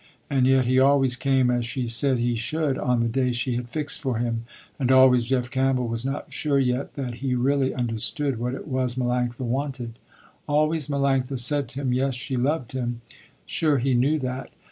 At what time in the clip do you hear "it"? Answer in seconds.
8.55-8.67